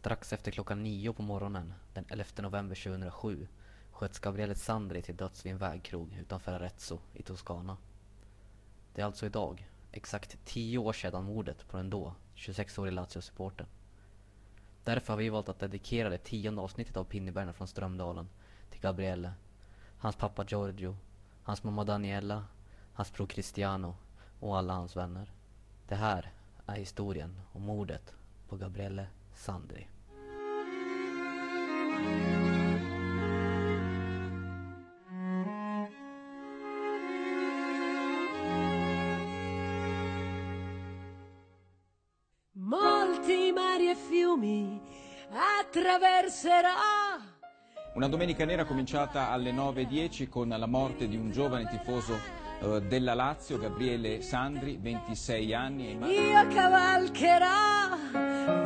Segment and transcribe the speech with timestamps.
[0.00, 3.48] Strax efter klockan nio på morgonen den 11 november 2007
[3.90, 7.76] sköts Gabriele Sandri till döds vid en vägkrog utanför Arezzo i Toscana.
[8.94, 13.66] Det är alltså idag, exakt tio år sedan mordet på den då 26-årige Lazio-supporten.
[14.84, 18.28] Därför har vi valt att dedikera det tionde avsnittet av Pinnebärna från Strömdalen
[18.70, 19.32] till Gabriele,
[19.98, 20.96] hans pappa Giorgio,
[21.42, 22.44] hans mamma Daniela,
[22.92, 23.96] hans bror Cristiano
[24.40, 25.32] och alla hans vänner.
[25.88, 26.32] Det här
[26.66, 28.14] är historien om mordet
[28.48, 29.06] på Gabriele
[29.40, 29.88] Sandri.
[42.52, 44.78] Molti mari e fiumi
[45.30, 46.68] attraverserò.
[47.94, 52.18] Una domenica nera cominciata alle 9.10 con la morte di un giovane tifoso
[52.62, 55.98] eh, della Lazio, Gabriele Sandri, 26 anni.
[55.98, 57.96] e Io cavalcherò,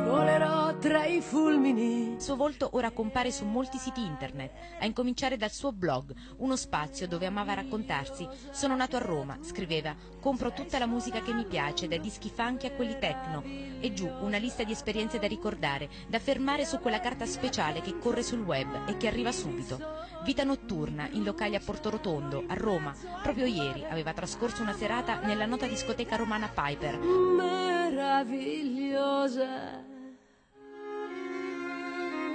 [0.03, 2.13] volerò tra i fulmini.
[2.13, 6.55] Il suo volto ora compare su molti siti internet, a incominciare dal suo blog, uno
[6.55, 8.27] spazio dove amava raccontarsi.
[8.51, 12.67] Sono nato a Roma, scriveva, compro tutta la musica che mi piace, dai dischi funky
[12.67, 13.41] a quelli techno.
[13.43, 17.97] E giù una lista di esperienze da ricordare, da fermare su quella carta speciale che
[17.97, 19.79] corre sul web e che arriva subito.
[20.23, 22.93] Vita notturna in locali a Porto Rotondo, a Roma.
[23.23, 26.99] Proprio ieri aveva trascorso una serata nella nota discoteca romana Piper.
[26.99, 29.94] Meravigliosa.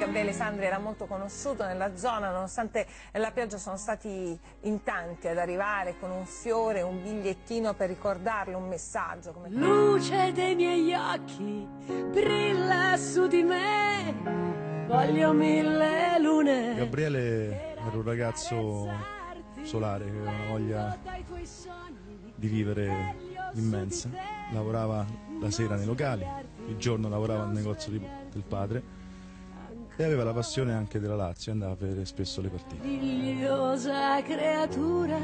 [0.01, 5.37] Gabriele Sandri era molto conosciuto nella zona, nonostante la pioggia sono stati in tanti ad
[5.37, 9.33] arrivare con un fiore, un bigliettino per ricordarlo, un messaggio.
[9.33, 9.51] Come...
[9.51, 11.69] Luce dei miei occhi
[12.11, 14.87] brilla su di me.
[14.87, 16.77] Voglio mille lune.
[16.77, 18.89] Gabriele era un ragazzo
[19.61, 20.98] solare che aveva una voglia
[22.37, 23.17] di vivere
[23.53, 24.09] immensa.
[24.51, 25.05] Lavorava
[25.39, 26.27] la sera nei locali,
[26.69, 29.00] il giorno lavorava al negozio di- del padre
[30.01, 32.87] e aveva la passione anche della Lazio, andava a vedere spesso le partite.
[32.87, 35.19] Meravigliosa creatura,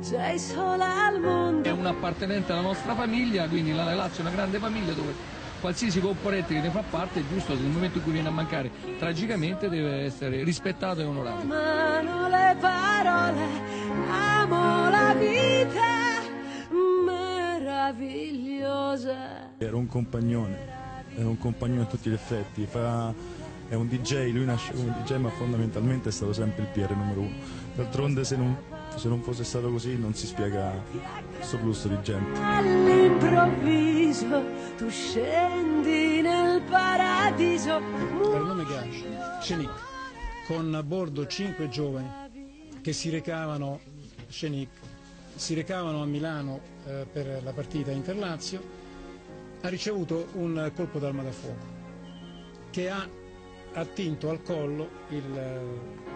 [0.00, 1.66] sei sola al mondo.
[1.66, 5.14] È un appartenente alla nostra famiglia, quindi la Lazio è una grande famiglia dove
[5.60, 8.70] qualsiasi componente che ne fa parte è giusto nel momento in cui viene a mancare
[8.98, 11.40] tragicamente deve essere rispettato e onorato.
[11.40, 13.46] Amano le parole,
[14.10, 16.20] amo la vita
[17.06, 19.16] meravigliosa.
[19.56, 20.58] Era un compagnone,
[21.16, 25.16] era un compagnone a tutti gli effetti, fa- è un DJ, lui nasce come DJ
[25.16, 27.34] ma fondamentalmente è stato sempre il PR numero uno.
[27.74, 28.56] D'altronde se non,
[28.96, 30.82] se non fosse stato così non si spiega
[31.36, 32.40] questo flusso di gente.
[32.40, 34.42] All'improvviso
[34.76, 37.78] tu scendi nel paradiso.
[38.30, 38.86] dal nome che ha,
[39.40, 39.70] Scenic,
[40.46, 42.08] con a bordo cinque giovani
[42.80, 43.80] che si recavano,
[44.28, 44.70] Scenic,
[45.34, 48.62] si recavano a Milano eh, per la partita Interlazio,
[49.60, 51.76] ha ricevuto un colpo d'arma da fuoco
[52.70, 53.08] che ha
[53.74, 55.24] attinto al collo il,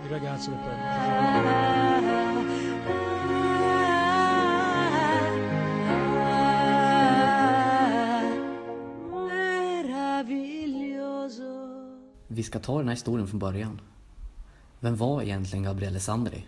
[0.02, 2.22] il ragazzo che poi.
[12.28, 13.80] Vi ska ta den här historien från början.
[14.80, 16.46] Vem var egentligen Gabriele Sandri?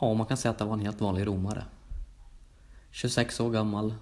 [0.00, 1.64] Ja, man kan säga att det var en helt vanlig romare.
[2.90, 3.94] 26 år gammal.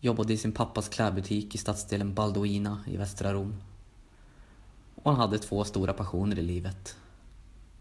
[0.00, 3.71] Jobbade i sin pappas klädbutik i stadsdelen Balduina i västra Rom.
[5.02, 6.96] Och han hade två stora passioner i livet.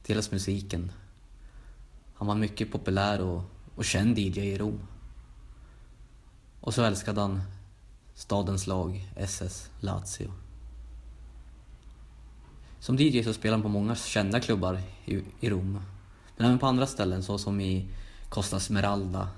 [0.05, 0.91] Dels musiken.
[2.13, 3.43] Han var mycket populär och,
[3.75, 4.79] och känd DJ i Rom.
[6.61, 7.41] Och så älskade han
[8.15, 10.31] stadens lag, SS Lazio.
[12.79, 15.79] Som DJ så spelade han på många kända klubbar i, i Rom.
[16.37, 17.89] Men även på andra ställen såsom i
[18.29, 19.29] Costa Smeralda,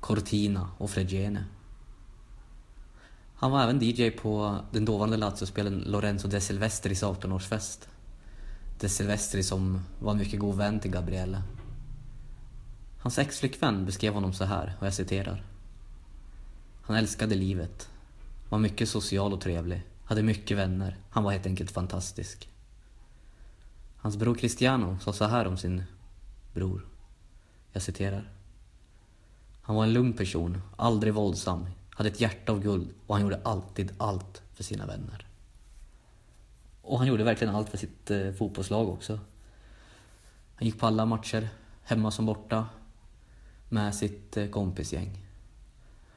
[0.00, 1.44] Cortina och Fregene.
[3.38, 7.88] Han var även DJ på den dåvarande Lazio-spelaren Lorenzo De Silvestris 18-årsfest.
[8.80, 11.42] De Silvestri som var en mycket god vän till Gabriele.
[12.98, 15.44] Hans ex-flickvän beskrev honom så här, och jag citerar.
[16.82, 17.90] Han älskade livet,
[18.48, 22.48] var mycket social och trevlig, hade mycket vänner, han var helt enkelt fantastisk.
[23.96, 25.82] Hans bror Cristiano sa så här om sin
[26.54, 26.86] bror.
[27.72, 28.30] Jag citerar.
[29.62, 31.66] Han var en lugn person, aldrig våldsam,
[31.96, 35.26] hade ett hjärta av guld och han gjorde alltid allt för sina vänner.
[36.82, 39.20] Och han gjorde verkligen allt för sitt eh, fotbollslag också.
[40.54, 41.48] Han gick på alla matcher,
[41.82, 42.66] hemma som borta,
[43.68, 45.18] med sitt eh, kompisgäng.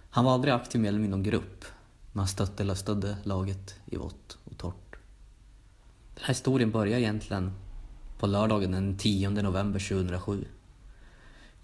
[0.10, 1.66] Han var aldrig aktiv medlem i någon grupp,
[2.12, 4.96] men han stötte, eller stödde laget i vått och torrt.
[6.16, 7.52] Den här historien börjar egentligen
[8.18, 10.46] på lördagen den 10 november 2007.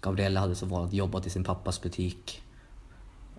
[0.00, 2.42] Gabriella hade som vanligt jobbat i sin pappas butik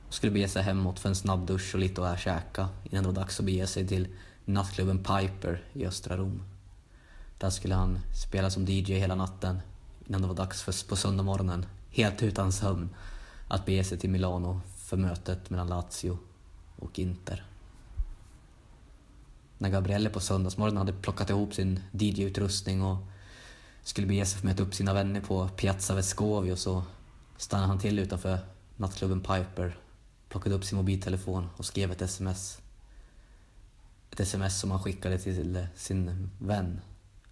[0.10, 3.16] skulle bege sig hemåt för en snabb dusch och lite att käka innan det var
[3.16, 4.08] dags att bege sig till
[4.46, 6.44] nattklubben Piper i östra Rom.
[7.38, 9.60] Där skulle han spela som DJ hela natten
[10.08, 12.90] innan det var dags för, på söndag morgonen, helt utan sömn,
[13.48, 16.18] att bege sig till Milano för mötet mellan Lazio
[16.76, 17.46] och Inter.
[19.58, 22.98] När Gabrielle på söndagsmorgonen hade plockat ihop sin DJ-utrustning och
[23.84, 26.84] skulle bege sig för att möta upp sina vänner på Piazza Vescovio så
[27.38, 28.40] stannade han till utanför
[28.76, 29.78] nattklubben Piper,
[30.30, 32.62] plockade upp sin mobiltelefon och skrev ett sms.
[34.12, 36.82] Ett sms som han skickade till sin vän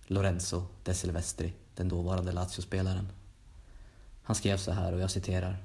[0.07, 3.07] Lorenzo De Silvestri, den dåvarande Lazio-spelaren.
[4.23, 5.63] Han skrev så här och jag citerar.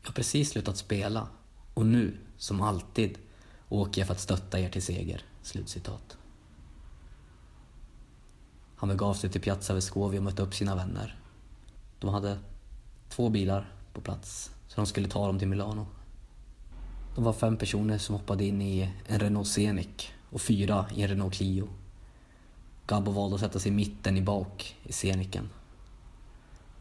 [0.00, 1.28] Jag har precis slutat spela
[1.74, 3.18] och nu, som alltid,
[3.68, 5.22] åker jag för att stötta er till seger.
[5.42, 6.16] Slutcitat.
[8.76, 11.18] Han begav sig till Piazza Vescovi och mötte upp sina vänner.
[11.98, 12.38] De hade
[13.08, 15.86] två bilar på plats, så de skulle ta dem till Milano.
[17.14, 21.08] De var fem personer som hoppade in i en Renault Scenic och fyra i en
[21.08, 21.68] Renault Clio.
[22.86, 25.48] Gabbo valde att sätta sig i mitten i bak i Scenicen.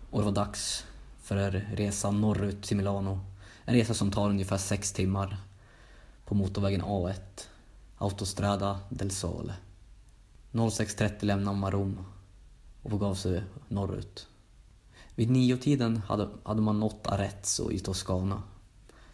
[0.09, 0.85] Och det var dags
[1.21, 3.19] för resan norrut till Milano.
[3.65, 5.37] En resa som tar ungefär sex timmar
[6.25, 7.47] på motorvägen A1,
[7.97, 9.53] Autostrada del Sole.
[10.51, 12.05] 06.30 lämnade man Rom
[12.83, 14.27] och begav sig norrut.
[15.15, 18.43] Vid niotiden hade, hade man nått Arezzo i Toscana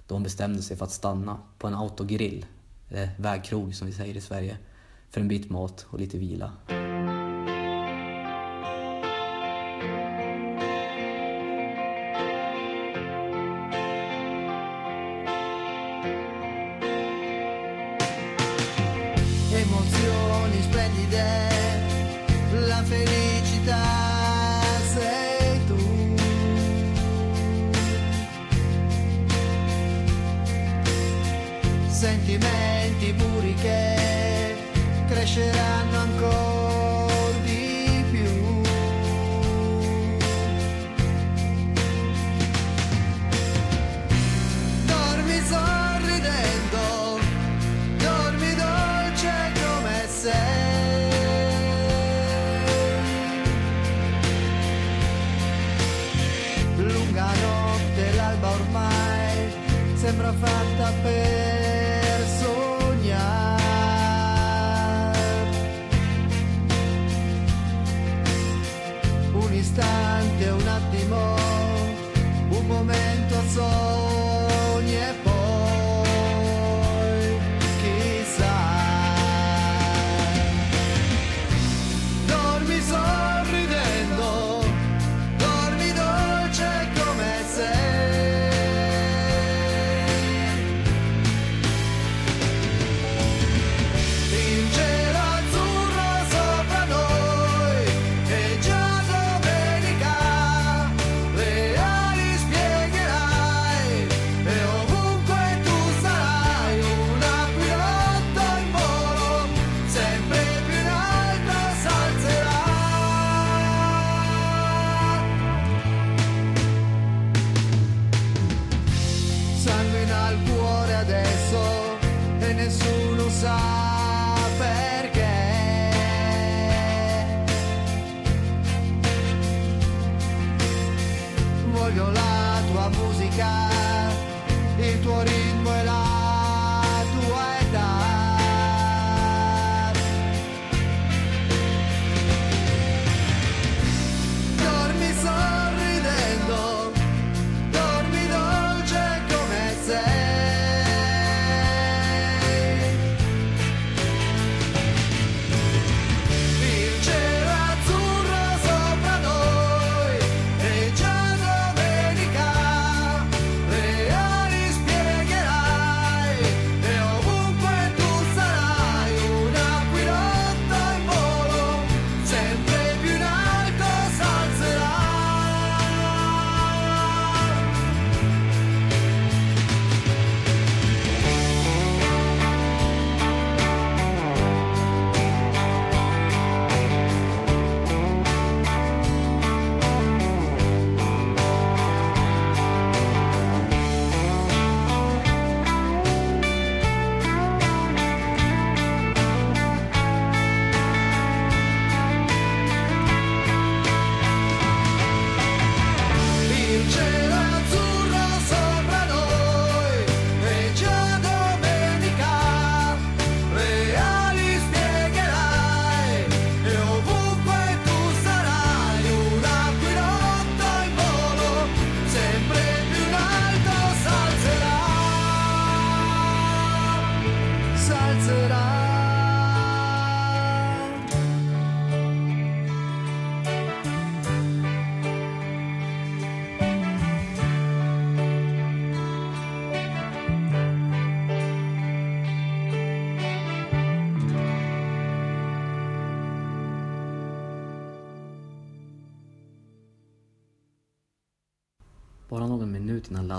[0.10, 2.46] då hon bestämde sig för att stanna på en autogrill,
[2.90, 4.58] eller vägkrog som vi säger i Sverige,
[5.10, 6.52] för en bit mat och lite vila.
[19.52, 21.50] emozioni splendide,
[22.68, 24.19] la felicità
[32.00, 34.56] Sentimenti puri che
[35.10, 38.62] cresceranno ancora di più.
[44.86, 47.20] Dormi sorridendo,
[47.98, 51.10] dormi dolce come sei.
[56.78, 59.52] Lunga notte, l'alba ormai
[59.96, 61.39] sembra fatta per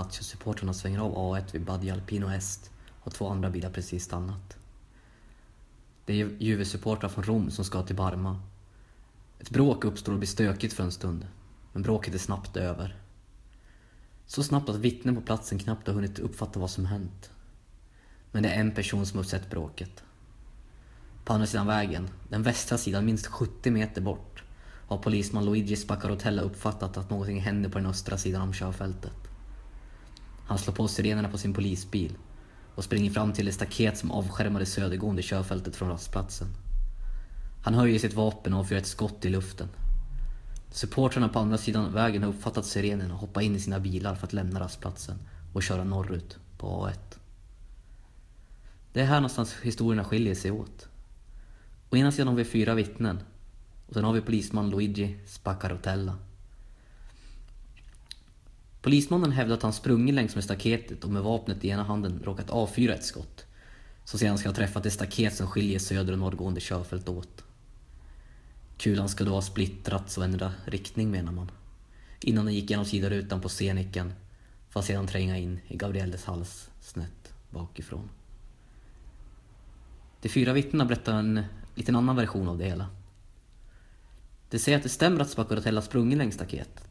[0.01, 4.57] Lazio-supportrarna svänger av A1 vid Badi Alpino Est har två andra bilar precis stannat.
[6.05, 8.41] Det är Juve-supportrar från Rom som ska till Barma.
[9.39, 11.27] Ett bråk uppstår och blir stökigt för en stund,
[11.73, 12.95] men bråket är snabbt över.
[14.25, 17.31] Så snabbt att vittnen på platsen knappt har hunnit uppfatta vad som hänt.
[18.31, 20.03] Men det är en person som har sett bråket.
[21.25, 24.43] På andra sidan vägen, den västra sidan minst 70 meter bort,
[24.87, 29.20] har polisman Luigi Spaccarotella uppfattat att någonting händer på den östra sidan om körfältet.
[30.51, 32.17] Han slår på sirenerna på sin polisbil
[32.75, 36.47] och springer fram till det staket som avskärmar det södergående körfältet från rastplatsen.
[37.63, 39.67] Han höjer sitt vapen och avfyrar ett skott i luften.
[40.71, 44.27] Supportrarna på andra sidan vägen har uppfattat sirenen och hoppar in i sina bilar för
[44.27, 45.17] att lämna rastplatsen
[45.53, 47.17] och köra norrut på A1.
[48.93, 50.87] Det är här någonstans historierna skiljer sig åt.
[51.89, 53.19] Å ena sidan har vi fyra vittnen
[53.87, 56.17] och sen har vi polisman Luigi Spaccarotella.
[58.81, 62.49] Polismannen hävdar att han sprungit längs med staketet och med vapnet i ena handen råkat
[62.49, 63.45] avfyra ett skott.
[64.03, 67.43] Som sedan ska ha träffat det staket som skiljer söder och norrgående körfält åt.
[68.77, 71.51] Kulan ska då ha splittrats och ändrat riktning menar man.
[72.21, 74.13] Innan den gick genom sidorutan på sceniken
[74.69, 78.09] för att sedan tränga in i Gabrielles hals snett bakifrån.
[80.21, 81.43] De fyra vittnena berättar en
[81.75, 82.87] liten annan version av det hela.
[84.49, 86.90] De säger att det stämmer att Spaccarotella sprungit längs staketet.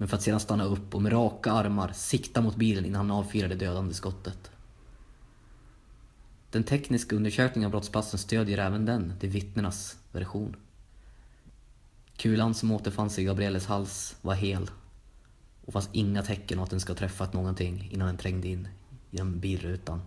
[0.00, 3.18] Men för att sedan stanna upp och med raka armar sikta mot bilen innan han
[3.18, 4.50] avfyrar det dödande skottet.
[6.50, 10.56] Den tekniska undersökningen av brottsplatsen stödjer även den, de vittnenas version.
[12.16, 14.70] Kulan som återfanns i Gabrielles hals var hel
[15.64, 18.68] och fanns inga tecken på att den ska ha träffat någonting innan den trängde in
[19.10, 20.02] genom bilrutan.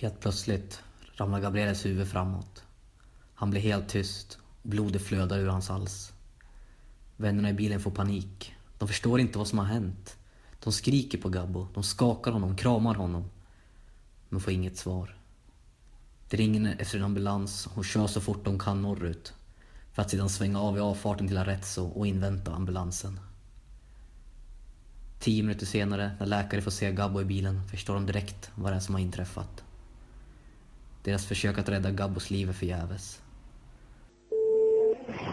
[0.00, 0.82] Helt plötsligt
[1.16, 2.64] ramlar Gabrielles huvud framåt.
[3.34, 6.13] Han blir helt tyst och blodet flödar ur hans hals.
[7.16, 8.54] Vännerna i bilen får panik.
[8.78, 10.16] De förstår inte vad som har hänt.
[10.64, 13.24] De skriker på Gabbo, de skakar honom, kramar honom.
[14.28, 15.16] Men får inget svar.
[16.28, 19.34] De ringer efter en ambulans och kör så fort de kan norrut.
[19.92, 23.20] För att sedan svänga av i avfarten till Arezzo och invänta ambulansen.
[25.18, 28.76] Tio minuter senare, när läkare får se Gabbo i bilen, förstår de direkt vad det
[28.76, 29.64] är som har inträffat.
[31.02, 33.20] Deras försök att rädda Gabbos liv är förgäves.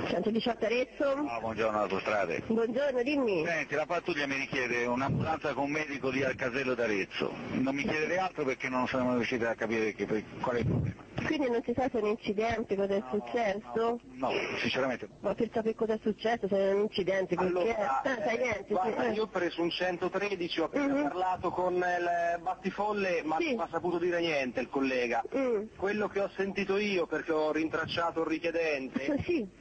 [0.09, 1.09] 118 Arezzo.
[1.27, 2.41] Ah, buongiorno autostrade.
[2.47, 3.43] Buongiorno, dimmi.
[3.45, 7.31] Senti, la pattuglia mi richiede un'ambulanza con medico di Alcasello d'Arezzo.
[7.51, 10.65] Non mi chiedere altro perché non siamo riusciti a capire che, per, qual è il
[10.65, 11.09] problema.
[11.25, 13.99] Quindi non si sa se è un incidente, cosa è successo?
[14.13, 15.07] No, sinceramente.
[15.19, 17.51] Ma per sapere cosa è successo, se è un incidente, perché...
[17.51, 19.11] Allora, ah, sai eh, niente, sì, guarda, eh.
[19.11, 21.03] io ho preso un 113, ho appena Mhm.
[21.03, 25.23] parlato con il battifolle, ma non mi ha saputo dire niente il collega.
[25.35, 25.63] Mm.
[25.75, 29.05] Quello che ho sentito io, perché ho rintracciato il richiedente,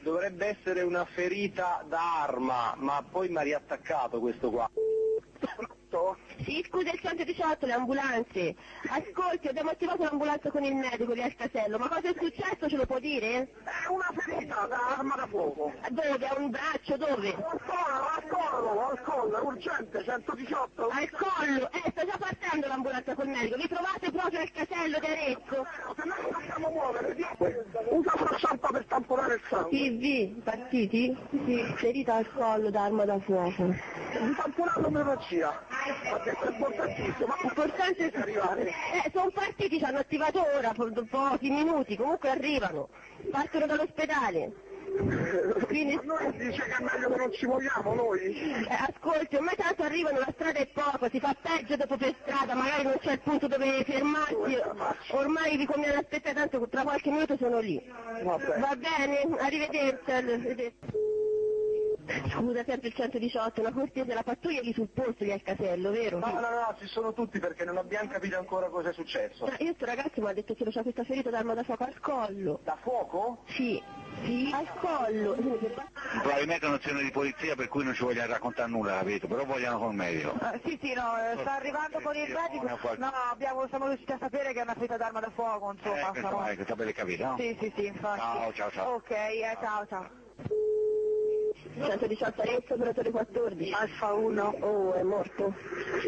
[0.01, 4.69] dovrebbe essere una ferita d'arma, ma poi mi ha riattaccato questo qua.
[6.43, 8.55] Sì, scusa il 118, le ambulanze.
[8.87, 12.85] Ascolti, abbiamo attivato l'ambulanza con il medico di Alcasello, ma cosa è successo, ce lo
[12.85, 13.47] può dire?
[13.63, 15.71] È una ferita da arma da fuoco.
[15.89, 16.25] Dove?
[16.25, 17.33] A un braccio, dove?
[17.33, 20.87] Al collo, al collo, al collo, urgente, 118.
[20.87, 25.05] Al collo, eh, sta già partendo l'ambulanza col medico, vi trovate proprio al casello di
[25.05, 25.65] Arezzo?
[25.95, 27.15] Se noi non possiamo muovere,
[27.89, 29.69] usa una sciampa per tamponare il sangue.
[29.69, 31.17] TV, partiti?
[31.45, 33.63] Sì, ferita al collo d'arma da fuoco.
[33.63, 35.59] Mi tamponare l'omeopazia.
[36.31, 38.67] Ma che è importantissimo, ma Importante arrivare.
[38.69, 42.89] Eh, sono partiti, ci hanno attivato ora, po- dopo pochi minuti, comunque arrivano.
[43.29, 44.51] Partono dall'ospedale.
[45.67, 45.99] Quindi...
[46.03, 48.19] Noi dice che è meglio che non ci muoviamo noi.
[48.19, 52.53] Eh, ascolti, ormai tanto arrivano, la strada è poco, si fa peggio dopo per strada,
[52.53, 54.57] magari non c'è il punto dove fermarsi,
[55.11, 57.81] ormai vi conviene aspettare tanto, tra qualche minuto sono lì.
[58.21, 58.59] Vabbè.
[58.59, 60.11] Va bene, arrivederci.
[60.11, 61.10] arrivederci.
[62.29, 66.19] Scusa, sempre il 118, una cortese, la pattuglia lì sul posto di Alcasello, vero?
[66.19, 69.45] No, no, no, ci sono tutti perché non abbiamo capito ancora cosa è successo.
[69.45, 71.99] Ma io sto ragazzo mi ha detto che c'ha questa ferita d'arma da fuoco al
[71.99, 72.59] collo.
[72.63, 73.43] Da fuoco?
[73.47, 73.81] Sì,
[74.23, 75.35] sì, al collo.
[75.35, 79.27] Probabilmente è un'azione di polizia per cui non ci vogliono raccontare nulla, capito?
[79.27, 80.33] Però vogliono col medico.
[80.65, 82.95] sì, sì, no, eh, sta arrivando con il medico.
[82.97, 85.99] No, abbiamo, siamo riusciti a sapere che è una ferita d'arma da fuoco, insomma.
[85.99, 87.35] Eh, questo siamo- è, capire, no?
[87.37, 88.19] Sì, sì, sì, infatti.
[88.19, 88.93] Ciao, ciao, ciao.
[88.95, 90.20] Ok, eh, ciao, ciao.
[91.77, 93.71] 118 Arezzo, operatore 14.
[93.71, 94.41] Alfa 1.
[94.61, 95.53] Oh, è morto?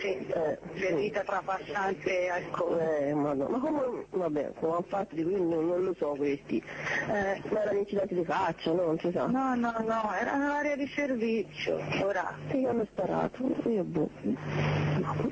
[0.02, 2.80] Sì, Eh, ferita trapassante e alcol.
[2.80, 6.58] Eh, ma no, ma come, vabbè, come hanno fatto di quelli non, lo so questi.
[6.58, 8.86] Eh, ma era un incidente di faccia, no?
[8.86, 9.26] Non si sa.
[9.28, 11.76] No, no, no, era un'area di servizio.
[12.04, 13.44] Ora, Sì, hanno sparato.
[13.70, 14.10] Io boh.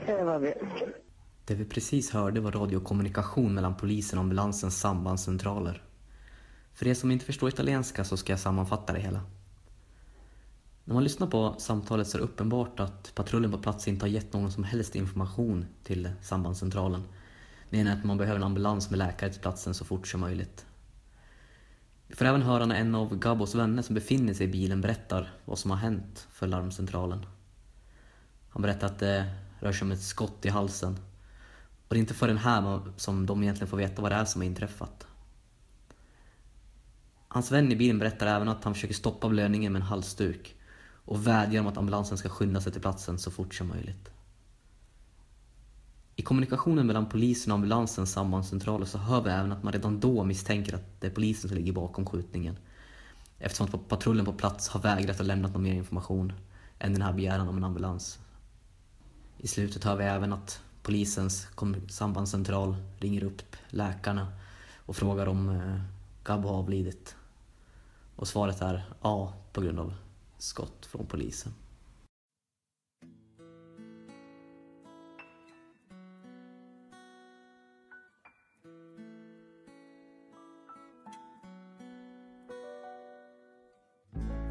[0.05, 0.57] Eh, vabbè.
[1.45, 5.83] Det vi precis hörde var radiokommunikation mellan polisen och ambulansens sambandscentraler.
[6.73, 9.21] För er som inte förstår italienska så ska jag sammanfatta det hela.
[10.85, 14.09] När man lyssnar på samtalet så är det uppenbart att patrullen på plats inte har
[14.09, 17.03] gett någon som helst information till sambandscentralen.
[17.69, 20.65] Mer än att man behöver en ambulans med läkare till platsen så fort som möjligt.
[22.07, 25.33] Vi får även höra när en av Gabos vänner som befinner sig i bilen berättar
[25.45, 27.25] vad som har hänt för larmcentralen.
[28.49, 30.93] Han berättar att det rör sig om ett skott i halsen.
[31.87, 34.41] Och det är inte förrän här som de egentligen får veta vad det är som
[34.41, 35.07] har inträffat.
[37.27, 40.55] Hans vän i bilen berättar även att han försöker stoppa blödningen med en halsduk
[41.05, 44.09] och vädjar om att ambulansen ska skynda sig till platsen så fort som möjligt.
[46.15, 50.23] I kommunikationen mellan polisen och ambulansens sambandscentraler så hör vi även att man redan då
[50.23, 52.57] misstänker att det är polisen som ligger bakom skjutningen.
[53.39, 56.33] Eftersom att patrullen på plats har vägrat att lämna någon mer information
[56.79, 58.19] än den här begäran om en ambulans.
[59.37, 61.47] I slutet hör vi även att polisens
[61.89, 64.27] sambandscentral ringer upp läkarna
[64.85, 65.81] och frågar om eh,
[66.23, 67.15] Gabbo har avlidit.
[68.15, 69.93] Och svaret är ja, på grund av
[70.41, 71.53] skott från polisen.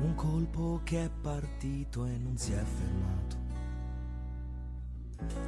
[0.02, 3.36] Un colpo che è partito e non si è fermato,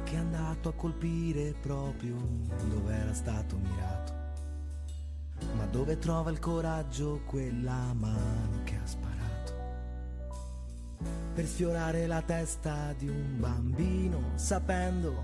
[0.03, 2.15] che è andato a colpire proprio
[2.67, 4.13] dove era stato mirato.
[5.55, 9.12] Ma dove trova il coraggio quella mano che ha sparato?
[11.33, 15.15] Per sfiorare la testa di un bambino, sapendo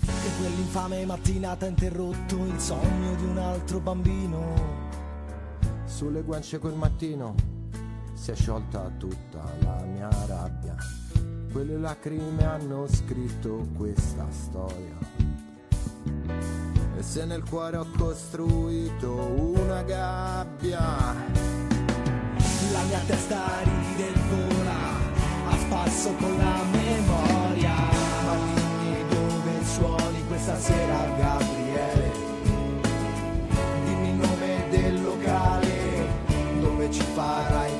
[0.00, 4.88] che quell'infame mattinata ha interrotto il sogno di un altro bambino.
[5.84, 7.34] Sulle guance quel mattino
[8.14, 10.76] si è sciolta tutta la mia rabbia.
[11.52, 14.96] Quelle lacrime hanno scritto questa storia.
[16.96, 21.58] E se nel cuore ho costruito una gabbia,
[22.72, 24.59] La mia testa ride e
[25.80, 27.74] spasso con la memoria.
[28.24, 32.12] Ma dimmi dove suoni questa sera, Gabriele.
[33.84, 36.08] Dimmi il nome del locale
[36.60, 37.79] dove ci farai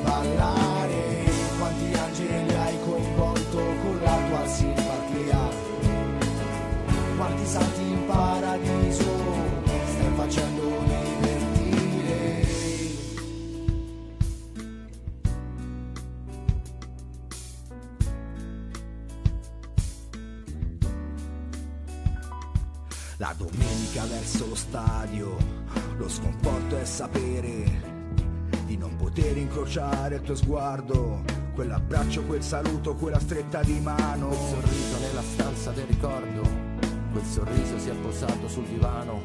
[23.21, 25.37] La domenica verso lo stadio,
[25.97, 31.21] lo sconforto è sapere di non poter incrociare il tuo sguardo,
[31.53, 34.29] quell'abbraccio, quel saluto, quella stretta di mano.
[34.29, 36.41] quel sorriso nella stanza del ricordo,
[37.11, 39.21] quel sorriso si è posato sul divano.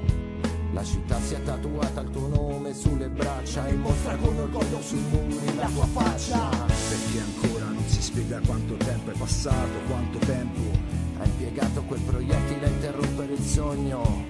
[0.75, 5.01] La città si è tatuata il tuo nome sulle braccia e mostra con orgoglio sui
[5.09, 6.51] muri la tua faccia.
[6.51, 10.96] Perché ancora non si spiega quanto tempo è passato, quanto tempo
[11.37, 14.25] Ha impiegato quel proiettile a interrompere il sogno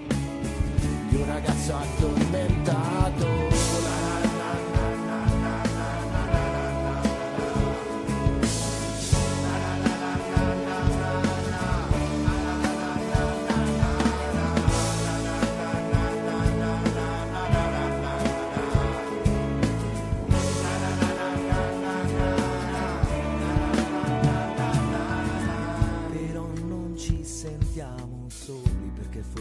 [1.09, 4.06] di un ragazzo addormentato.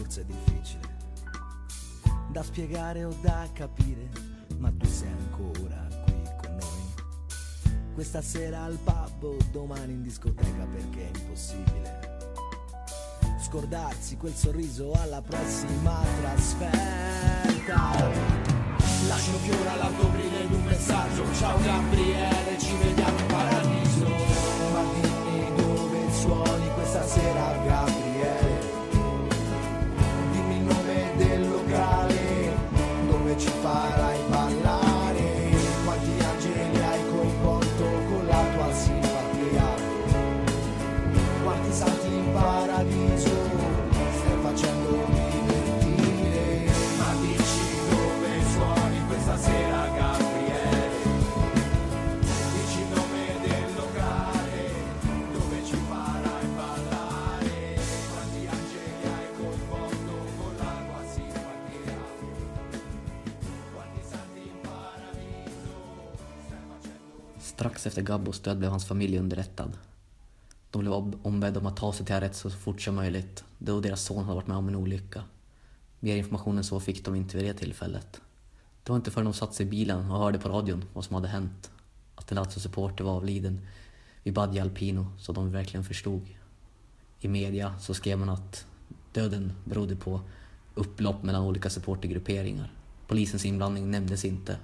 [0.06, 0.94] Forse è difficile
[2.28, 4.08] da spiegare o da capire,
[4.58, 7.94] ma tu sei ancora qui con noi.
[7.94, 12.14] Questa sera al pub o domani in discoteca perché è impossibile
[13.40, 17.80] scordarsi quel sorriso alla prossima trasferta.
[19.08, 24.08] Lascio un fiore all'autobrille ed un messaggio, ciao Gabriele, ci vediamo in paradiso.
[24.72, 27.95] Ma dimmi dove suoni questa sera Gabriele.
[67.56, 69.78] Strax efter Gabbos död blev hans familj underrättad.
[70.70, 70.92] De blev
[71.22, 74.34] ombedda om att ta sig till Arezzo så fort som möjligt då deras son hade
[74.34, 75.24] varit med om en olycka.
[76.00, 78.20] Mer information än så fick de inte vid det tillfället.
[78.82, 81.14] Det var inte förrän de satt sig i bilen och hörde på radion vad som
[81.14, 81.70] hade hänt,
[82.14, 83.60] att en alltså Lazio-supporter var avliden
[84.22, 86.28] vid Badia Alpino, så de verkligen förstod.
[87.20, 88.66] I media så skrev man att
[89.12, 90.20] döden berodde på
[90.74, 92.72] upplopp mellan olika supportergrupperingar.
[93.06, 94.58] Polisens inblandning nämndes inte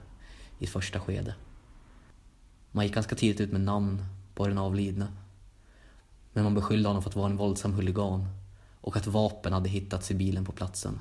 [0.58, 1.34] i första skedet.
[2.72, 4.04] Man gick ganska tidigt ut med namn
[4.34, 5.06] på den avlidne.
[6.32, 8.28] Men man beskyllde honom för att vara en våldsam huligan
[8.80, 11.00] och att vapen hade hittats i bilen på platsen.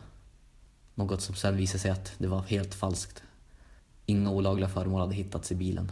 [0.96, 3.24] Något som sen visade sig att det var helt falskt.
[4.06, 5.92] Inga olagliga föremål hade hittats i bilen.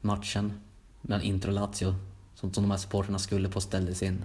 [0.00, 0.60] Matchen
[1.02, 1.94] mellan Inter och Lazio,
[2.34, 4.24] som de här supporterna skulle på, ställdes in.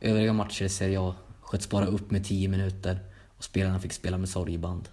[0.00, 2.98] Övriga matcher i Serie A sköts bara upp med 10 minuter
[3.36, 4.88] och spelarna fick spela med sorgeband.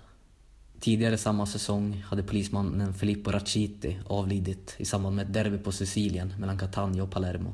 [0.79, 6.33] Tidigare samma säsong hade polismannen Filippo Raciti avlidit i samband med ett derby på Sicilien
[6.39, 7.53] mellan Catania och Palermo.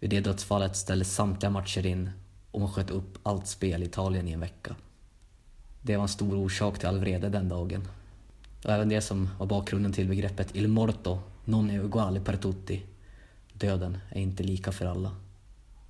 [0.00, 2.10] Vid det dödsfallet ställdes samtliga matcher in
[2.50, 4.76] och man sköt upp allt spel i Italien i en vecka.
[5.82, 7.88] Det var en stor orsak till all vrede den dagen.
[8.64, 12.82] Och även det som var bakgrunden till begreppet Il morto non è uguale per tutti.
[13.52, 15.16] Döden är inte lika för alla.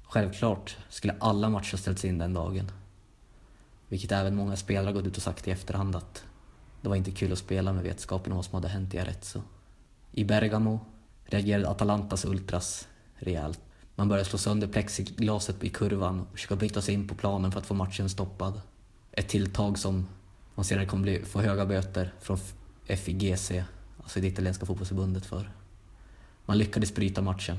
[0.02, 2.70] Självklart skulle alla matcher ställts in den dagen.
[3.88, 6.24] Vilket även många spelare gått ut och sagt i efterhand att
[6.80, 9.42] det var inte kul att spela med vetskapen om vad som hade hänt i Arezzo.
[10.12, 10.80] I Bergamo
[11.24, 13.60] reagerade Atalantas ultras rejält.
[13.94, 17.60] Man började slå sönder plexiglaset i kurvan och försöka bryta sig in på planen för
[17.60, 18.60] att få matchen stoppad.
[19.12, 20.06] Ett tilltag som
[20.54, 22.38] man senare kommer bli, få höga böter från
[22.84, 23.52] FIGC,
[24.02, 25.50] alltså det italienska fotbollsförbundet för.
[26.46, 27.56] Man lyckades bryta matchen.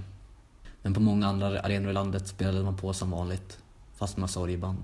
[0.82, 3.60] Men på många andra arenor i landet spelade man på som vanligt,
[3.96, 4.84] fast med sorgeband.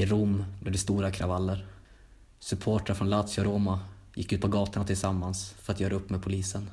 [0.00, 1.66] I Rom blev det stora kravaller.
[2.38, 3.80] Supportrar från Lazio och Roma
[4.14, 6.70] gick ut på gatorna tillsammans för att göra upp med polisen.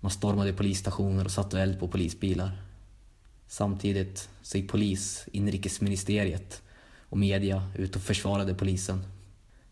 [0.00, 2.62] Man stormade polisstationer och satte eld på polisbilar.
[3.46, 6.62] Samtidigt så gick polis, inrikesministeriet
[7.08, 8.98] och media ut och försvarade polisen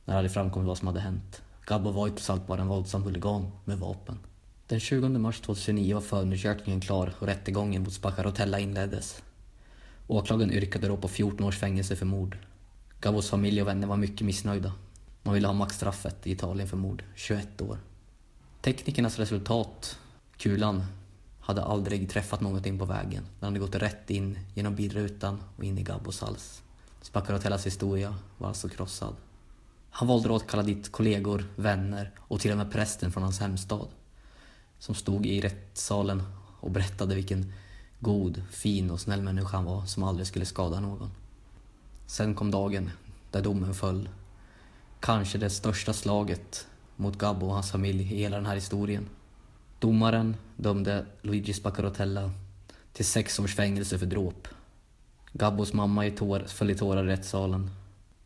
[0.05, 1.43] när det hade framkommit vad som hade hänt.
[1.67, 4.19] Gabbo var ju trots allt bara en våldsam huligan med vapen.
[4.67, 9.23] Den 20 mars 2009 var förundersökningen klar och rättegången mot Spacarotella inleddes.
[10.07, 12.37] Åklagaren yrkade då på 14 års fängelse för mord.
[13.03, 14.73] Gabbos familj och vänner var mycket missnöjda.
[15.23, 17.79] Man ville ha maxstraffet i Italien för mord, 21 år.
[18.61, 19.99] Teknikernas resultat,
[20.37, 20.85] kulan,
[21.41, 23.25] hade aldrig träffat någonting på vägen.
[23.41, 26.63] Den hade gått rätt in genom bilrutan och in i Gabbos hals.
[27.01, 29.15] Spacarotellas historia var alltså krossad.
[29.91, 33.41] Han valde då att kalla dit kollegor, vänner och till och med prästen från hans
[33.41, 33.89] hemstad.
[34.79, 36.23] Som stod i rättssalen
[36.61, 37.53] och berättade vilken
[38.01, 41.11] god, fin och snäll människa han var som aldrig skulle skada någon.
[42.13, 42.91] Sen kom dagen
[43.31, 44.09] där domen föll.
[45.01, 49.09] Kanske det största slaget mot Gabbo och hans familj i hela den här historien.
[49.79, 52.31] Domaren dömde Luigi Spaccarotella
[52.93, 54.49] till sex års fängelse för dråp.
[55.33, 57.71] Gabbos mamma i tår, föll i tårar i rättssalen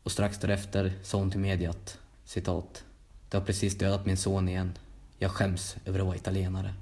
[0.02, 2.84] och strax därefter sa hon till media att citat,
[3.30, 4.72] ”Det har precis dödat min son igen.
[5.18, 6.74] Jag skäms över att vara italienare”.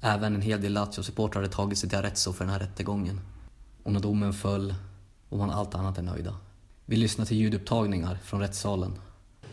[0.00, 3.20] Även en hel del Lazio-supportrar hade tagit sig till Arezzo för den här rättegången.
[3.82, 4.74] Och när domen föll
[5.32, 6.34] var man allt annat än nöjda.
[6.86, 8.98] Vi lyssnar till ljudupptagningar från rättssalen.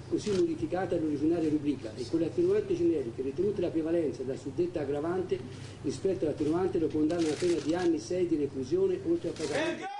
[0.10, 5.39] così modificata l'originaria rubrica e con le attenuanti generiche ritenute la prevalenza della suddetta aggravante
[5.84, 9.99] rispetto all'attenuante lo condanna a pena di anni 6 di reclusione oltre a pagamento.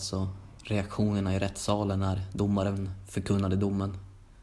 [0.00, 0.28] Alltså
[0.62, 3.96] reaktionerna i rättssalen när domaren förkunnade domen.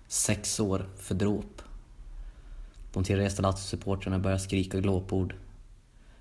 [0.08, 1.62] Sex år för dråp.
[2.94, 5.36] De tillresta Lazio-supportrarna började skrika glåpord.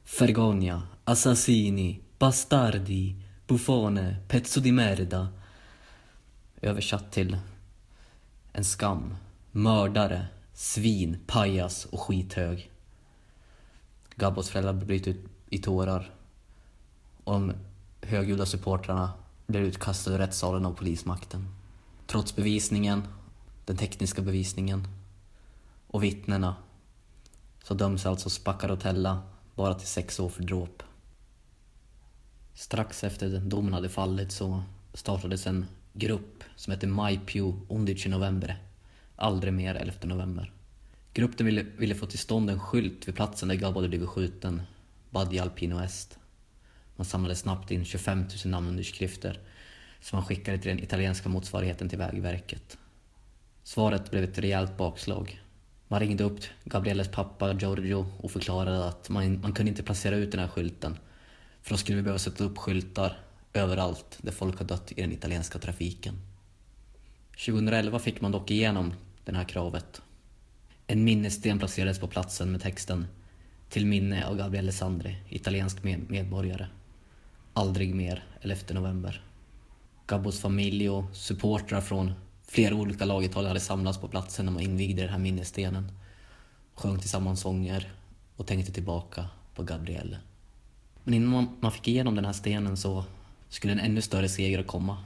[0.04, 5.28] 'Fergonia, assassini, bastardi, buffone, pezzo di merda.
[6.60, 7.38] Översatt till
[8.52, 9.14] en skam,
[9.52, 12.70] mördare, svin, pajas och skithög.
[14.14, 16.10] Gabbos föräldrar bröt ut i tårar
[17.24, 17.52] och de
[18.02, 19.12] högljudda supportrarna
[19.46, 21.48] blev utkastad ur rättssalen av polismakten.
[22.06, 23.02] Trots bevisningen
[23.64, 24.88] den tekniska bevisningen
[25.86, 26.56] och vittnena
[27.62, 29.22] så döms alltså Spaccarotella
[29.54, 30.82] bara till sex år för dråp.
[32.54, 34.62] Strax efter domen hade fallit så
[34.94, 37.20] startades en grupp som hette My
[37.68, 38.62] Undici November.
[39.16, 40.52] Aldrig mer 11 november.
[41.12, 44.62] Gruppen ville, ville få till stånd en skylt vid platsen där Gabbo hade blivit skjuten,
[45.10, 46.18] Badi Alpino Est.
[46.96, 49.40] Man samlade snabbt in 25 000 namnunderskrifter
[50.00, 52.78] som man skickade till den italienska motsvarigheten till Vägverket.
[53.62, 55.40] Svaret blev ett rejält bakslag.
[55.88, 60.30] Man ringde upp Gabrielles pappa Giorgio och förklarade att man, man kunde inte placera ut
[60.30, 60.98] den här skylten
[61.62, 63.18] för då skulle vi behöva sätta upp skyltar
[63.52, 66.14] överallt där folk har dött i den italienska trafiken.
[67.46, 70.02] 2011 fick man dock igenom det här kravet.
[70.86, 73.06] En minnessten placerades på platsen med texten
[73.68, 76.66] Till minne av Gabriele Sandri, italiensk medborgare.
[77.58, 79.22] Aldrig mer 11 november.
[80.06, 82.12] Gabbos familj och supportrar från
[82.46, 85.92] flera olika lag i Italien hade samlats på platsen när man invigde den här minnesstenen.
[86.74, 87.92] Sjöng tillsammans sånger
[88.36, 90.18] och tänkte tillbaka på Gabrielle.
[91.04, 93.04] Men innan man fick igenom den här stenen så
[93.48, 94.98] skulle en ännu större seger komma.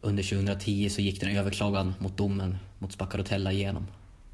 [0.00, 3.86] Under 2010 så gick den överklagan mot domen mot Spaccarotella igenom.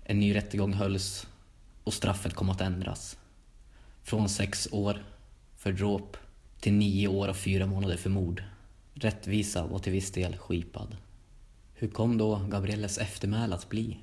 [0.05, 1.27] En ny rättegång hölls
[1.85, 3.19] och straffet kom att ändras.
[4.03, 5.05] Från sex år
[5.57, 6.17] för dråp
[6.61, 8.43] till nio år och fyra månader för mord.
[8.95, 10.97] Rättvisa var till viss del skipad.
[11.75, 13.99] Hur kom då Gabrielles eftermäle att bli?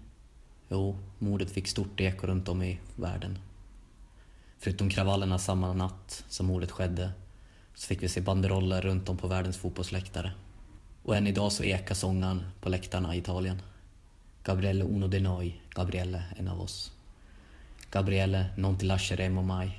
[0.70, 3.40] Jo, mordet fick stort eko runt om i världen.
[4.60, 7.12] Förutom kravallerna samma natt som mordet skedde
[7.74, 10.32] så fick vi se banderoller runt om på världens fotbollsläktare.
[11.04, 13.62] Och än idag så ekar sångaren på läktarna i Italien.
[14.44, 16.92] Gabriele uno de noi, Gabriele en av oss.
[17.92, 19.72] Gabriele non ti lasceremo mai.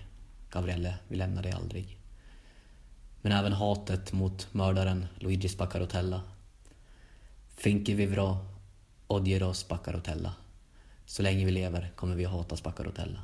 [0.51, 1.97] Gabriele, vi lämnar dig aldrig.
[3.22, 6.20] Men även hatet mot mördaren Luigi Spaccarotella.
[7.57, 8.44] Finché vivrò,
[9.07, 10.35] odierò Spaccarotella.
[11.07, 13.22] Så länge vi lever kommer vi att hata Spaccarotella.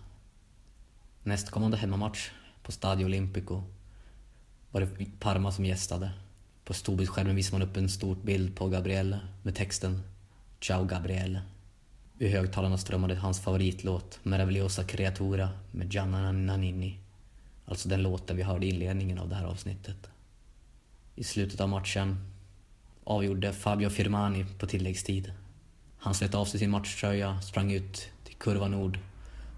[1.22, 2.30] Nästkommande hemmamatch
[2.62, 3.62] på Stadio Olimpico
[4.70, 6.10] var det Parma som gästade.
[6.64, 10.02] På storbildsskärmen visade man upp en stor bild på Gabriele med texten
[10.60, 11.42] Ciao Gabriele.
[12.18, 16.98] Ur högtalarna strömmade hans favoritlåt Meravigliosa Creatura med Gianna Nannini.
[17.66, 20.10] Alltså den låten vi hörde i inledningen av det här avsnittet.
[21.14, 22.16] I slutet av matchen
[23.04, 25.32] avgjorde Fabio Firmani på tilläggstid.
[25.98, 28.98] Han slet av sig sin matchtröja, sprang ut till kurva nord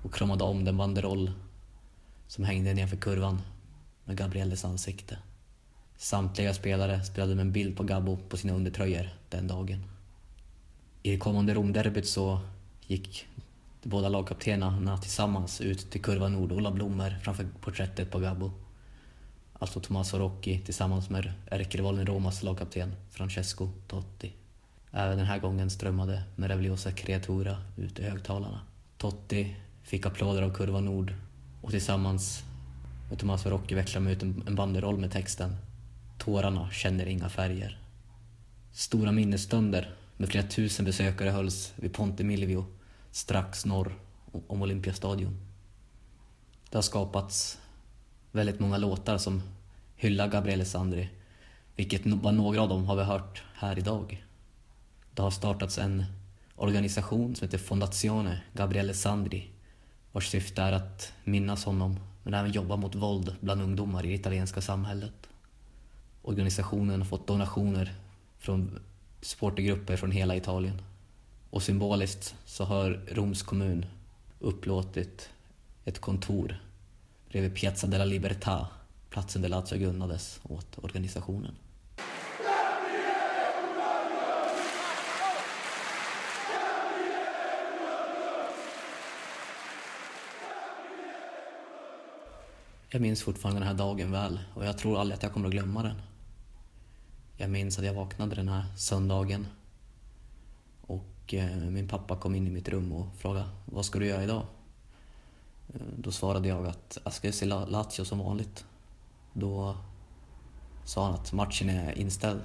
[0.02, 1.32] och kramade om den banderoll
[2.28, 3.42] som hängde nedanför kurvan
[4.04, 5.18] med Gabrielles ansikte.
[5.96, 9.84] Samtliga spelare spelade med en bild på Gabbo på sina undertröjor den dagen.
[11.02, 12.40] I det kommande Romderbyt så
[12.86, 13.26] gick
[13.86, 18.50] de båda lagkaptenerna tillsammans ut till kurva nord och la blommor framför porträttet på Gabbo.
[19.52, 24.32] Alltså Tommaso Rocchi tillsammans med ärkerivalen Romas lagkapten Francesco Totti.
[24.92, 28.60] Även den här gången strömmade Meravigliosa Creatura ut i högtalarna.
[28.98, 31.14] Totti fick applåder av kurva nord
[31.62, 32.42] och tillsammans
[33.08, 35.56] med Tommaso Rocchi växlade de ut en banderoll med texten
[36.18, 37.78] Tårarna känner inga färger.
[38.72, 42.66] Stora minnesstunder med flera tusen besökare hölls vid Ponte Milvio
[43.16, 43.94] strax norr
[44.46, 45.36] om Olympiastadion.
[46.70, 47.58] Det har skapats
[48.32, 49.42] väldigt många låtar som
[49.96, 51.08] hyllar Gabriele Sandri,
[51.76, 54.24] vilket var några av dem har vi hört här idag.
[55.14, 56.04] Det har startats en
[56.56, 59.50] organisation som heter Fondazione Gabriele Sandri
[60.12, 64.14] vars syfte är att minnas honom men även jobba mot våld bland ungdomar i det
[64.14, 65.28] italienska samhället.
[66.22, 67.94] Organisationen har fått donationer
[68.38, 68.78] från
[69.20, 70.82] supportergrupper från hela Italien.
[71.56, 73.86] Och symboliskt så har Roms kommun
[74.40, 75.30] upplåtit
[75.84, 76.62] ett kontor
[77.30, 78.66] bredvid Piazza della Libertà,
[79.10, 81.54] platsen där Lazio grundades, åt organisationen.
[92.88, 95.52] Jag minns fortfarande den här dagen väl och jag tror aldrig att jag kommer att
[95.52, 96.02] glömma den.
[97.36, 99.46] Jag minns att jag vaknade den här söndagen
[101.26, 104.24] och eh, min pappa kom in i mitt rum och frågade vad ska du göra
[104.24, 104.42] idag?
[105.74, 108.64] Eh, då svarade jag att jag ska se Lazio som vanligt.
[109.32, 109.76] Då
[110.84, 112.40] sa han att matchen är inställd.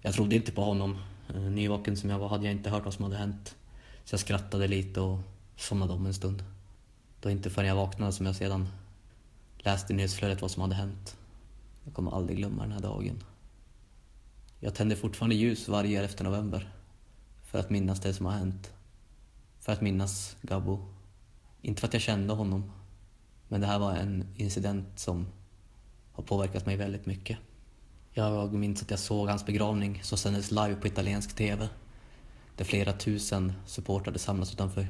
[0.00, 0.98] Jag trodde inte på honom.
[1.34, 3.56] Eh, nyvaken som jag var hade jag inte hört vad som hade hänt.
[4.04, 5.18] Så jag skrattade lite och
[5.56, 6.38] somnade om en stund.
[7.20, 8.68] Det var inte förrän jag vaknade som jag sedan
[9.58, 11.16] läste i nyhetsflödet vad som hade hänt.
[11.84, 13.22] Jag kommer aldrig glömma den här dagen.
[14.60, 16.70] Jag tänder fortfarande ljus varje 11 november.
[17.54, 18.72] För att minnas det som har hänt.
[19.60, 20.80] För att minnas Gabbo.
[21.62, 22.72] Inte för att jag kände honom.
[23.48, 25.26] Men det här var en incident som
[26.12, 27.38] har påverkat mig väldigt mycket.
[28.12, 31.68] Jag minns att jag såg hans begravning som sändes live på italiensk TV.
[32.56, 34.86] där flera tusen supportrar samlades utanför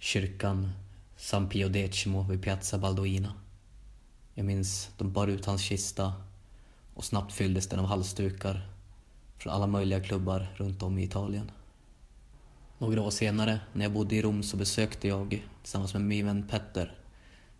[0.00, 0.72] kyrkan
[1.16, 3.32] San Pio Decimo vid Piazza Balduina.
[4.34, 6.12] Jag minns de bar ut hans kista
[6.94, 8.68] och snabbt fylldes den av halsdukar
[9.36, 11.50] från alla möjliga klubbar runt om i Italien.
[12.82, 16.48] Några år senare, när jag bodde i Rom, så besökte jag tillsammans med min vän
[16.48, 16.98] Petter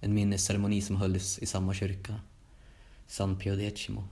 [0.01, 2.21] en minnesceremoni som hölls i samma kyrka,
[3.07, 4.05] San Pio Decimo.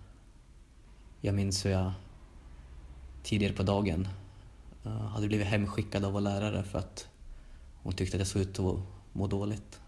[1.20, 1.92] Jag minns hur jag
[3.22, 4.08] tidigare på dagen
[4.84, 7.08] eh, hade blivit hemskickad av vår lärare för att
[7.82, 8.78] hon tyckte att jag såg ut att
[9.12, 9.80] må dåligt.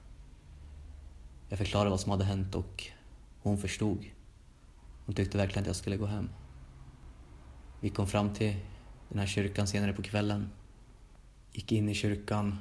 [1.48, 2.86] Jag förklarade vad som hade hänt och
[3.42, 4.04] hon förstod.
[5.06, 6.28] Hon tyckte verkligen att jag skulle gå hem.
[7.80, 8.56] Vi kom fram till
[9.08, 10.50] den här kyrkan senare på kvällen.
[11.52, 12.58] Gick in i kyrkan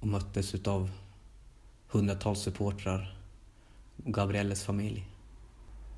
[0.00, 0.90] och möttes utav
[1.86, 3.18] hundratals supportrar
[4.04, 5.06] och Gabrielles familj.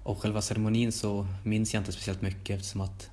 [0.03, 3.11] Och själva ceremonin så minns jag inte speciellt mycket eftersom att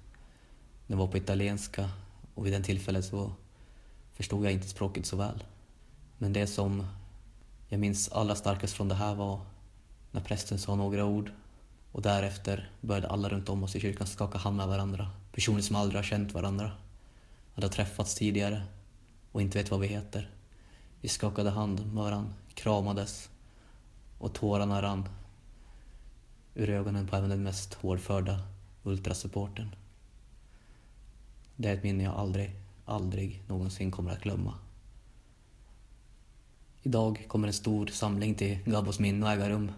[0.88, 1.89] den var på italienska
[2.34, 3.32] och vid den tillfället så
[4.13, 5.43] förstod jag inte språket så väl.
[6.17, 6.88] Men det som
[7.69, 9.41] jag minns allra starkast från det här var
[10.12, 11.32] när prästen sa några ord
[11.91, 15.10] och därefter började alla runt om oss i kyrkan skaka hand med varandra.
[15.32, 16.71] Personer som aldrig har känt varandra.
[17.53, 18.63] Hade träffats tidigare
[19.38, 20.30] och inte vet vad vi heter.
[21.02, 23.30] Vi skakade hand med varandra, kramades
[24.17, 25.10] och tårarna rann
[26.56, 28.39] ur ögonen på även den mest hårdförda
[28.84, 29.76] ultrasupporten.
[31.56, 32.52] Det är ett minne jag aldrig,
[32.86, 34.54] aldrig någonsin kommer att glömma.
[36.84, 39.71] Idag kommer en stor samling till Gabbos minne att äga rum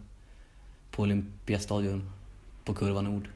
[0.91, 2.12] på Olympiastadion
[2.65, 3.30] på Kurva Nord.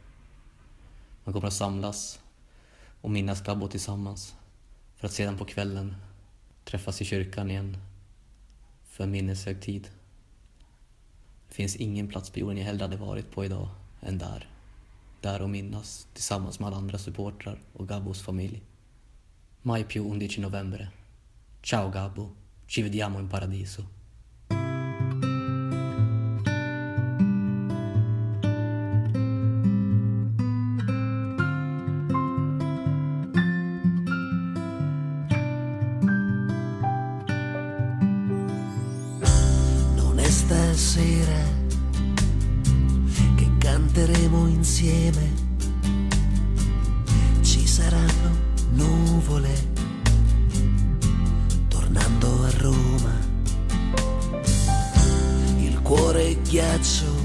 [1.23, 2.19] Man kommer att samlas
[3.01, 4.35] och minnas Gabbo tillsammans
[4.95, 5.95] för att sedan på kvällen
[6.65, 7.77] träffas i kyrkan igen
[8.85, 9.89] för minneshögtid.
[11.49, 13.69] Det finns ingen plats på jorden jag hellre hade varit på idag
[14.01, 14.49] än där.
[15.21, 18.61] Där och minnas tillsammans med alla andra supportrar och Gabbos familj.
[19.61, 20.87] Mai più 11 novembre.
[21.61, 22.29] Ciao Gabbo,
[22.67, 23.83] ci vediamo in paradiso.
[40.73, 41.37] È stasera
[43.35, 45.31] che canteremo insieme.
[47.41, 48.31] Ci saranno
[48.71, 49.71] nuvole
[51.67, 53.13] tornando a Roma.
[55.59, 57.22] Il cuore ghiaccio,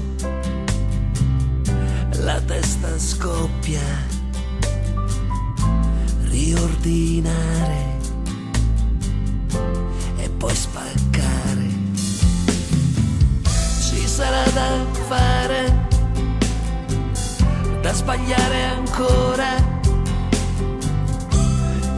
[18.09, 19.55] sbagliare ancora.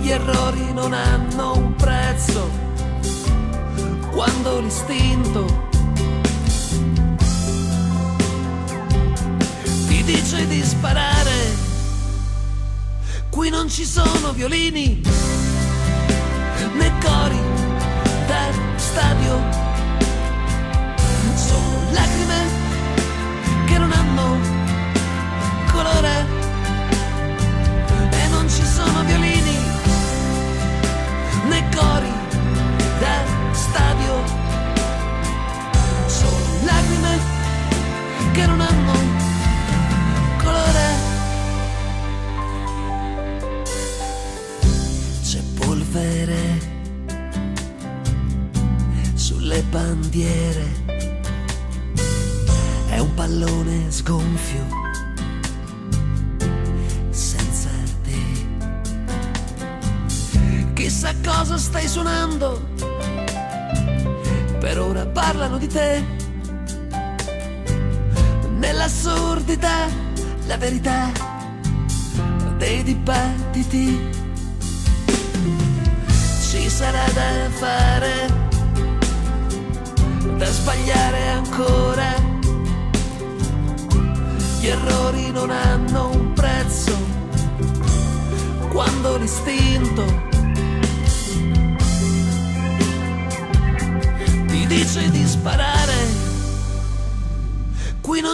[0.01, 2.49] Gli errori non hanno un prezzo
[4.11, 5.69] quando l'istinto
[9.87, 11.69] ti dice di sparare.
[13.29, 15.01] Qui non ci sono violini
[16.73, 17.39] né cori
[18.27, 19.39] da stadio
[21.35, 22.45] sono lacrime
[23.65, 24.50] che non hanno
[25.83, 26.40] gonna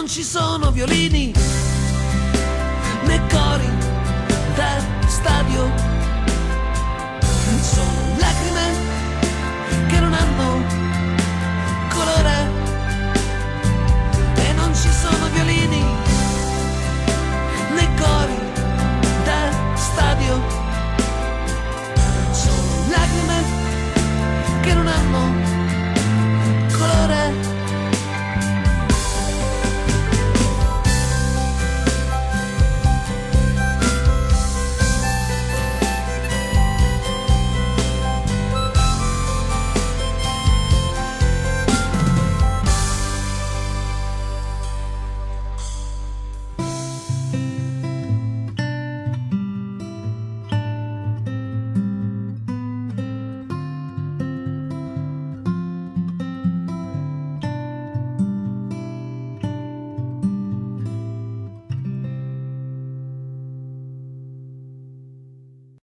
[0.00, 1.32] non ci sono violini
[3.02, 3.68] né cori
[4.54, 5.72] da stadio.
[7.60, 8.66] Sono lacrime
[9.88, 10.62] che non hanno
[11.88, 12.36] colore
[14.36, 15.84] e non ci sono violini
[17.74, 18.38] né cori
[19.24, 20.40] da stadio.
[22.30, 23.42] Sono lacrime
[24.60, 25.37] che non hanno colore.